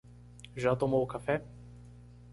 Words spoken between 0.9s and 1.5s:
o café?